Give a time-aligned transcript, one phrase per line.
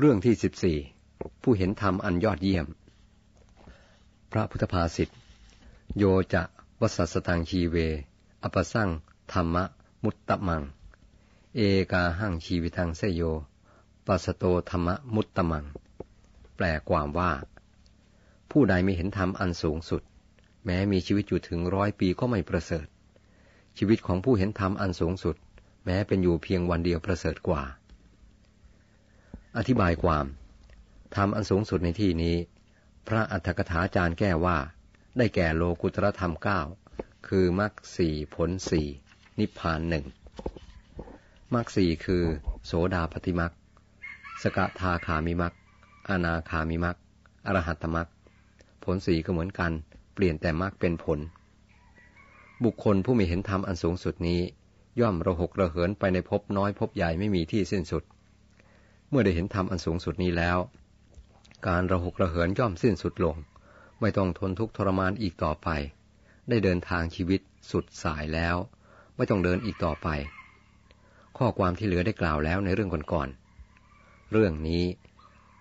[0.00, 0.76] เรื่องที่สิบสี่
[1.42, 2.66] ผู้เห็นธรรมอันยอดเยี่ยม
[4.32, 5.08] พระพุทธภาษิต
[5.98, 6.42] โยจะ
[6.80, 7.76] วัสสตังชีเว
[8.42, 8.88] อปสั่ง
[9.32, 9.64] ธรรมะ
[10.04, 10.62] มุตตะมัง
[11.56, 11.60] เอ
[11.92, 13.22] กาหังชีวิตังเสโย
[14.06, 15.64] ปัสโตธรรมะมุตตะมัง
[16.56, 17.32] แปลความว่า
[18.50, 20.02] ผู้ใดไม่เห็นธรรมอันสูงสุด
[20.64, 22.86] แม้มีชีวิตอยู่ถึงร้อยปีก็ไม่ประเสริฐ
[23.78, 25.36] ชีวิตของผู้เห็นธรรมอันสูงสุด
[25.84, 27.64] แม้เป็นอยู่เพียงวันเดียวประเสริฐกว่า
[29.56, 30.26] อธิบายความ
[31.16, 32.36] ธรรมอันสูงสุดในที่นี้
[33.08, 34.58] พระอัฏฐกถาจารย์แก้ว่า
[35.18, 36.60] ได้แก่โลกุตรธรรมเก้า
[37.28, 38.86] คือมรรคสี่ผลสี่
[39.38, 40.04] นิพพานหนึ่ง
[41.54, 42.22] มรรคสี่คือ
[42.66, 43.52] โสดาปฏิมรรค
[44.42, 45.54] สกทาคามิมรรค
[46.08, 46.96] อนาคามิมรรค
[47.46, 48.08] อรหัตมรรค
[48.84, 49.72] ผลสี่ก็เหมือนกัน
[50.14, 51.18] เปลี่ยนแต่มรรคเป็นผล
[52.64, 54.40] บุคคลผู้มีเห็นธรรมอันสูงสุดนี้
[55.00, 58.04] ย่อมระหกระเหินไปในภพน้อยภพใหญ่ไม่มีที่สิ้นสุด
[59.08, 60.58] เมื่อได้เห็นธรรมอันสูงสุดนี้แล้ว
[61.66, 63.36] การระหกระเหินย่อมสิ้นสุดลง
[64.00, 65.68] ไม่ต้องทนทุกข์ทรมานอีกต่อไป
[66.48, 68.56] ได้เดินทางชีวิตสุดสายแล้ว
[69.16, 70.08] ไม่ต้องเดินอีกต่อไป
[71.38, 74.84] ข้อความที่เหลือได้กล่าวแล้วในเรื่องก่อนๆเรื่องนี้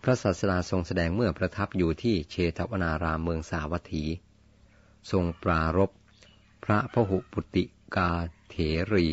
[0.03, 4.03] พระศาสดาทรงแสดงเมื่อประทับอยู่ที่เชตวนารามเมืองสาวัตถี
[5.11, 5.89] ทรงปรารบ
[6.63, 7.63] พระพหุปุติ
[7.95, 8.11] กา
[8.49, 8.55] เถ
[8.93, 9.07] รี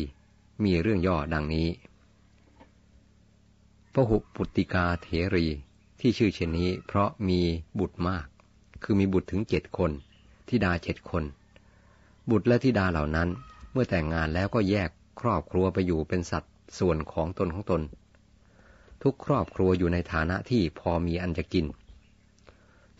[0.63, 1.67] มีเรื่องย่อดังนี้
[3.95, 5.45] พระหุปุติกาเถรี
[5.99, 7.41] ที่ชื่อเช่นนี้ เพราะมี
[7.79, 8.25] บุตรมาก
[8.83, 9.91] คือมีบุตรถึงเจ็ดคน
[10.47, 11.23] ทิดาเจ็ดคน
[12.29, 13.29] บุตรและทิดาเหล่านั้น
[13.71, 14.89] เมื่อแต่งงานแล้วก็แยก
[15.21, 17.81] ครอบครัวไปอยู่เป็นสัตว์ส่วนของตนของตน
[19.03, 21.65] ทุกครอบครัวอยู่ในฐานะที่พอมีอันจะกิน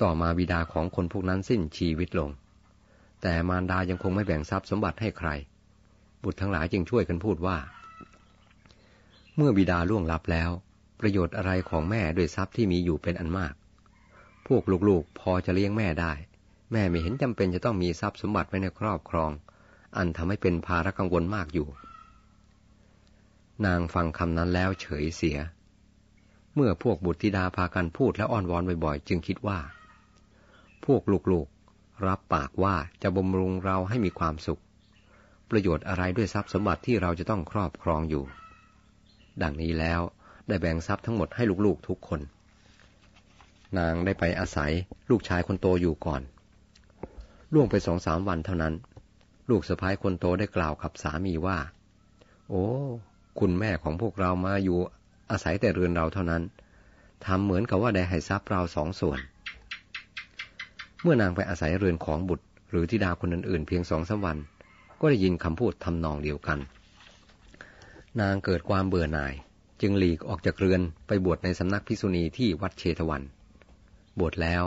[0.02, 2.30] ต่อมาบิดาของคนพวกนั้นสิ้นชีวิตลง
[3.22, 5.30] แต่มารดายังคงไม่แบ่งทรัพย์สมบัติให้ใคร
[6.24, 7.58] บุตรทั้งหลายจึงช่วยกันพูดว่า
[9.36, 10.52] เมื่อบิดาล่วงลับแล้ว
[11.02, 13.54] ประโยชน์อะไรของแม่ด้วยทรัพย์ที่มีอยู่เป็นอันมาก
[14.48, 16.14] พวกลูกๆพอจะเลี้ยงแม่ได้
[16.72, 19.32] แม่ไม่เห็นจำเป็นจะต้องมีทรัพย์สมบัติไว้ในครอบครอง
[19.98, 21.68] อันทำให้เป็นภาระกังวลมากอยู่
[23.66, 25.38] นางฟังคำนั้นแล้วเฉยเสีย
[26.56, 29.60] เมื่อพวกบุตรธิดาพากันพูดและอ้อนวอนบ่อยๆ จึงคิดว่า
[30.86, 31.02] พวก
[31.32, 34.62] ลูกๆรับปากว่าจะบำรุงเราให้มีความสุข
[35.50, 38.24] ประโยชน์อะไรด้วยทรัพย์สมบัติที่เราจะต้องครอบครองอยู่
[39.42, 40.02] ดังนี้แล้ว
[40.48, 42.22] ได้แบ่งทรัพย์ทั้งหมดให้ลูกๆทุกคน
[43.78, 44.72] นางได้ไปอาศัย
[45.10, 46.22] ลูกชายคนโตอยู่ก่อน
[47.54, 48.74] ล่วงไปสองสามวันเท่านั้น
[49.50, 51.58] ลูกสะพ้ายคนโตได้กล่าวกับสามีว่า
[52.50, 52.66] โอ้
[53.40, 54.78] คุณแม่ของพวกเรามาอยู่
[55.32, 56.44] อาศัยแต่เรือนเราเท่านั้น
[57.26, 59.20] ทำเหมือนกับว่าได้ให้ทรัพย์เราสองส่วน
[61.02, 64.38] เมื่อนางไปอาศัยเรือนของบุตร หรือธิดาคนอื่นๆ เพียงสองสาวัน
[65.00, 66.60] ก็ได้ยินคำพูดทำนองเดียวกัน
[68.22, 69.34] นางเกิดความเบื่อหน่าย
[69.82, 73.24] จึงหลีกออกจากเรือนไปบวชในสำนักภิษุณีที่วัดเชตวัน
[74.20, 74.64] บวชแล้ว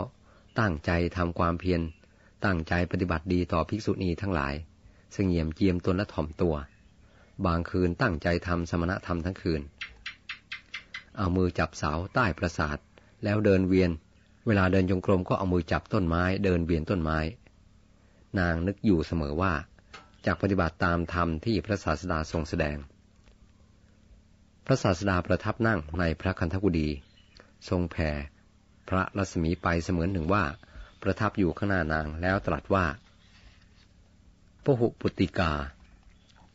[0.59, 1.81] ตั้งใจทำความเพียร
[2.45, 4.53] ตั้งใจปฏิบัติดีต่อภิกษุณีทั้งหลาย
[5.13, 6.55] เสงี่ยมเจียมตนและถ่อมตัว
[7.45, 9.61] บางคืนตั้งใจทำสมณธรรมทั้งคืน
[11.17, 12.77] เอามือจับเสาใต้ประสาท
[13.23, 13.91] แล้วเดินเวียน
[14.45, 17.19] เวลาเดินจงกรมก็เอามือจับต้นไม้ เดินเวียนต้นไม้
[18.39, 19.53] นางนึกอยู่เสมอว่า
[20.25, 22.77] จากปฏิบัติตามธรรมที่พระศาสดาทรงแสดง
[24.67, 26.89] พระศาสดาประทับนั่งในพระคันธกุฎี
[27.69, 28.09] ทรงแผ่
[28.89, 30.43] พระรัศมีไปเสมือนหนึ่งว่า
[31.01, 32.85] ประทับอยู่ข้างหน้านางแล้วตรัสว่า
[34.63, 35.51] พหุปุติกา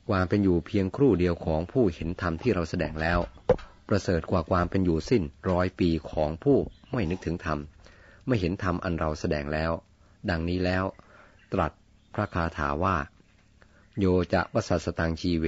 [0.09, 3.19] ความเป็นอยู่เพียงครู่เดียวของผู้เห็นธรรมที่เราแสดงแล้ว
[3.89, 6.57] ประเสริฐกว่าความเป็นอยู่สิ้นร้อยปีของผู้
[6.93, 7.59] ไม่นึกถึงธรรม
[8.27, 9.73] ไม่เห็นธรรมอันเราแสดงแล้ว
[10.31, 10.85] ดังนี้แล้ว
[11.53, 11.73] ตรัส
[12.15, 12.97] พระคาถาว่า
[13.99, 15.47] โยจะวสัสตังชีเว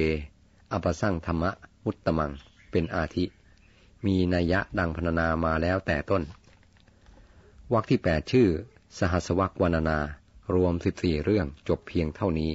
[0.73, 1.51] อปสั่งธรรมะ
[1.87, 2.33] มุตตมัง
[2.73, 3.25] เป็นอาทิ
[4.07, 6.23] มีนัยยะดังพรรณนามาแล้วแต่ต้น
[7.73, 8.49] วรรคที่แปดชื่อ
[8.99, 9.99] สหัสวรรควรรณนา
[10.55, 12.53] รวมสิบสี่เรื่องจบเพียงเท่านี้